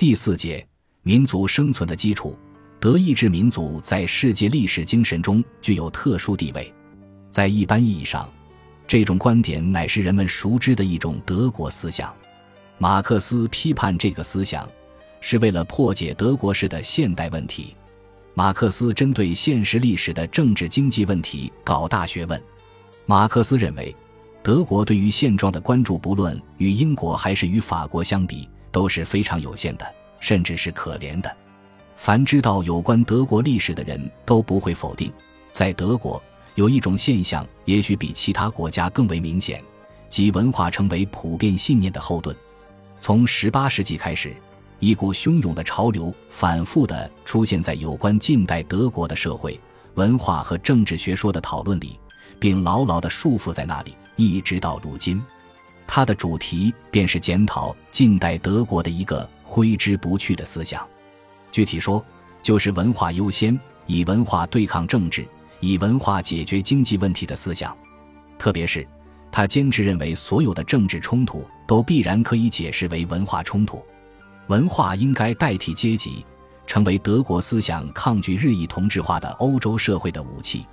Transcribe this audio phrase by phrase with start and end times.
[0.00, 0.66] 第四节，
[1.02, 2.34] 民族生存的基础。
[2.80, 6.72] 德意志民族在世界历史精神中具有特殊地位，
[7.30, 8.26] 在一般意义上，
[8.88, 12.14] 这种观点乃是人们熟知的一种德国思想。
[12.78, 14.66] 马克思批判这个思想，
[15.20, 17.76] 是为了破解德国式的现代问题。
[18.32, 22.42] 马克思针对现实历史的政治经济问题搞大学问。
[23.04, 23.94] 马克思认为，
[24.42, 31.36] 德国对于现状的关注，不论与英国还是与法国相比，都是非常有限的，甚至是可怜的。
[31.96, 35.12] 凡知道有关德国历史的人都不会否定，
[35.50, 36.22] 在德国
[36.54, 39.62] 有一种现象，也许比其他国家更为明显，
[40.08, 42.34] 即文化成为普遍信念的后盾。
[42.98, 44.34] 从18世纪开始，
[44.78, 49.60] 一股汹涌的潮流反复地出现在有关近代德国的社会、
[49.94, 51.98] 文化和政治学说的讨论里，
[52.38, 55.22] 并牢牢地束缚在那里，一直到如今。
[55.92, 60.86] 它的主题便是检讨近代德国的一个挥之不去的思想。
[61.50, 62.02] 具体说，
[62.44, 65.26] 就是文化优先，以文化对抗政治，
[65.58, 67.76] 以文化解决经济问题的思想。
[68.38, 68.86] 特别是，
[69.32, 73.84] 他坚持认为，所有的政治冲突都必然可以解释为文化冲突，
[74.46, 76.24] 文化应该代替阶级，
[76.68, 80.64] 成为德国思想抗拒日益同质化的欧洲社会的武器。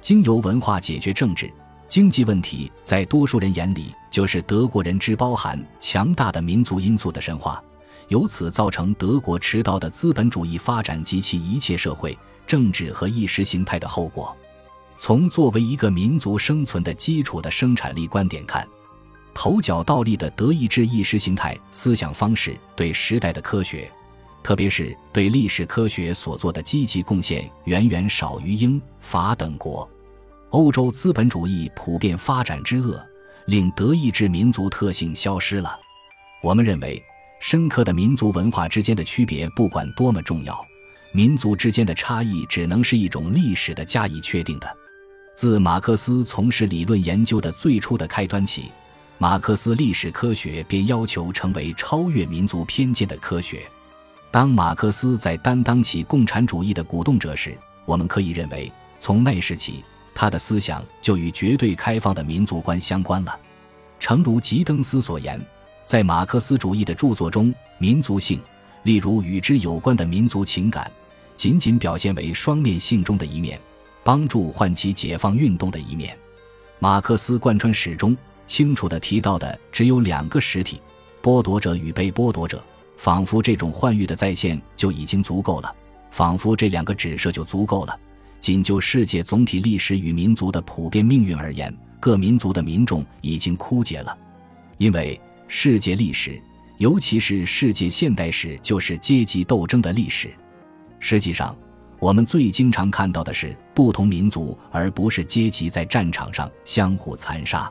[0.00, 1.52] 经由文化解决政治、
[1.88, 7.62] 经济问题，在多数人眼里，就是德国人之包含强大的民族因素的神话。
[8.08, 14.36] 由此造成德国迟到的资本主义发展及其一切社会、政治和意识形态的后果。
[14.98, 18.66] 从作为一个民族生存的基础的生产力观点看，
[19.32, 23.90] 头脚倒立的德意志意识形态思想方式对时代的科学，
[24.42, 29.88] 特别是对历史科学所做的积极贡献，远远少于英法等国。
[30.54, 33.04] 欧洲资本主义普遍发展之恶，
[33.46, 35.76] 令德意志民族特性消失了。
[36.40, 37.02] 我们认为。
[37.40, 40.64] 深刻的民族文化之间的区别，不管多么重要，
[41.12, 44.76] 民族之间的差异只能是一种历史的加以确定的。
[45.34, 48.70] 自马克思从事理论研究的最初的开端起，
[49.18, 53.60] 马克思历史科学便要求成为超越民族偏见的科学。
[54.30, 59.84] 当马克思在担当起共产主义的鼓动者时，我们可以认为，从那时起，
[60.14, 63.38] 他的思想就与绝对开放的民族观相关了。
[63.98, 65.40] 诚如吉登斯所言。
[65.84, 68.40] 在马克思主义的著作中，民族性，
[68.84, 70.90] 例如与之有关的民族情感，
[71.36, 73.60] 仅仅表现为双面性中的一面，
[74.02, 76.16] 帮助唤起解放运动的一面。
[76.78, 78.16] 马克思贯穿始终，
[78.46, 80.80] 清楚地提到的只有两个实体：
[81.22, 82.64] 剥夺者与被剥夺者。
[82.96, 85.74] 仿佛这种幻喻的再现就已经足够了，
[86.10, 87.98] 仿佛这两个指涉就足够了。
[88.44, 94.14] 仅就世界总体历史与民族的普遍命运而言，各民族的民众已经枯竭了，
[94.76, 95.18] 因为。
[95.46, 96.38] 世界历史，
[96.76, 100.30] 尤其是世界现代史，就是阶级斗争的历史。
[100.98, 101.56] 实际上，
[101.98, 107.70] 我们最经常看到的是不同民族，而不是阶级在战场上相互残杀。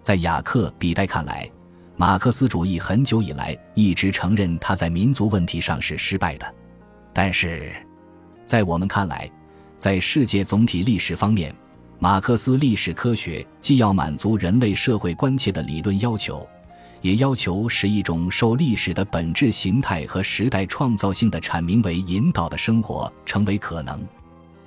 [0.00, 1.50] 在雅克·比代看来，
[1.96, 6.54] 马克思主义很久以来一直承认他在民族问题上是失败的。
[7.12, 7.72] 但是，
[8.44, 9.30] 在我们看来，
[9.84, 11.54] 在世界总体历史方面，
[11.98, 16.48] 马克思历史科学既要满足人类社会关切的理论要求。
[17.02, 24.00] 也要求使一种受历史的本质形态和时代创造性的阐明为引导的生活成为可能。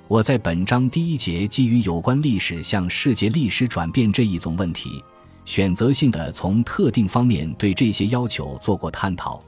[0.06, 5.02] 我在本章第一节基于有关历史向世界历史转变这一种问题，
[5.44, 9.42] 选择性的从特定方面对这些要求做过探讨，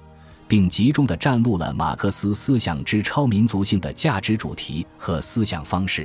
[0.50, 6.04] 并集中的占录了马克思思想之超民族性的价值主题和思想方式。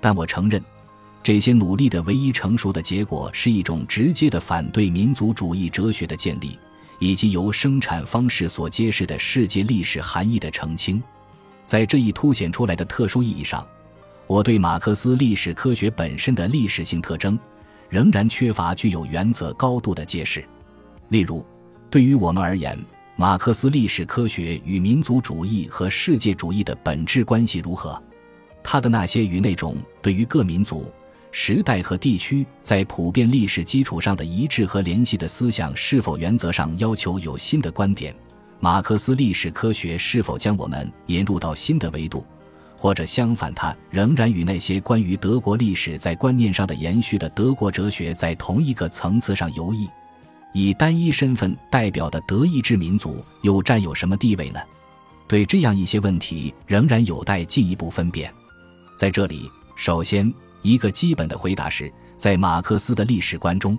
[0.00, 0.62] 但我承认。
[1.24, 6.58] 这些努力的唯一成熟的结果是一种直接的反对民族主义哲学的建立，
[6.98, 11.00] 以及由生产方式所揭示的世界历史含义的澄清。
[11.64, 13.64] 在这一凸显出来的特殊意义上，
[14.26, 17.38] 我对马克思历史科学本身的历史性特征
[17.88, 20.44] 仍然缺乏具有原则高度的揭示。
[21.10, 21.46] 例如，
[21.88, 22.76] 对于我们而言，
[23.14, 28.02] 马克思历史科学与民族主义和世界主义的本质关系如何？
[28.62, 30.90] 他的那些与那种对于各民族。
[31.34, 38.14] 时代和地区在普遍历史基础上的一致和联系的思想，是否原则上要求有新的观点？
[38.60, 42.24] 马克思历史科学是否将我们引入到新的维度，
[42.76, 49.88] 或者相反，它仍然与那些关于德国历史在观念上的延续的德国哲学在同一个层次上游弋？
[50.52, 54.60] 以单一身份代表的德意志民族又占有什么地位呢？
[55.26, 58.32] 对这样一些问题，仍然有待进一步分辨。
[58.96, 60.32] 在这里，首先。
[60.64, 63.76] 一个基本的回答是，在马克思的历史观中，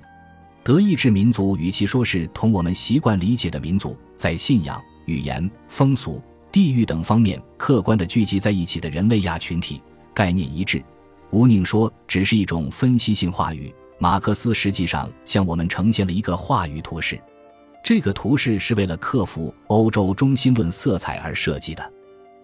[0.66, 6.22] 德意志民族与其说是同我们习惯理解的民族，在信仰、语言、风俗、
[6.52, 9.82] 地域等方面客观的聚集在一起的人类亚群体，
[10.14, 10.84] 概念一致。
[11.32, 13.74] 吴宁说，只是一种分析性话语。
[14.04, 17.18] 马克思实际上向我们呈现了一个话语图式，
[17.82, 21.94] 这个图式是为了克服欧洲中心论色彩而设计的。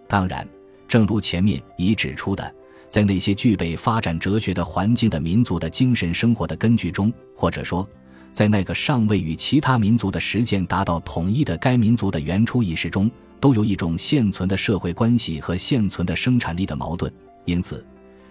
[0.08, 0.48] 当然，
[0.88, 2.56] 正如前面已指出的，
[2.88, 7.86] 在那些具备发展哲学的环境的民族的精神生活的根据中，或者说，
[8.32, 17.12] 在那个尚未与其他民族的实践达到统一的该民族的原初意识中，都有一种现存的社会关系和现存的生产力的矛盾。
[17.44, 17.86] 因此。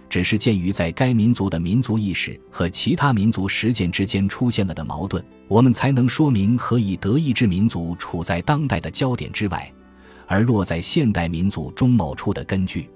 [0.09, 9.71] 只是鉴于在该民族的民族意识和其他民族实践之间出现了的矛盾，我们才能说明何以德意志民族处在当代的焦点之外，
[10.25, 12.89] 而落在现代民族中某处的根据。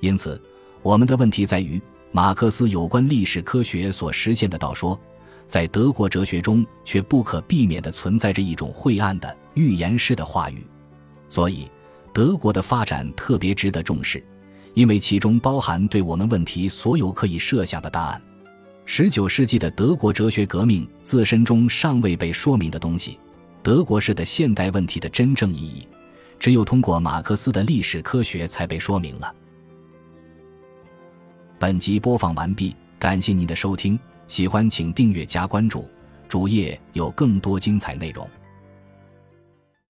[0.00, 0.40] 因此，
[0.82, 4.98] 我们的问题在于，马克思有关历史科学所实现的道说，
[5.46, 10.66] 在德国哲学中却不可避免地存在着一种晦暗的预言式的话语。
[11.28, 11.68] 所以，
[12.12, 14.24] 德国的发展特别值得重视。
[14.74, 18.22] 因为其中包含对我们问题所有可以设想的答案。
[18.84, 23.18] 十九世纪的德国哲学革命自身中尚未被说明的东西，
[23.62, 25.86] 德国式的现代问题的真正意义，
[26.38, 29.34] 只有通过马克思的历史科学才被说明了。
[31.58, 35.86] 本集播放完毕，感谢您的收听，喜欢请订阅加关注，
[36.28, 38.26] 主页有更多精彩内容。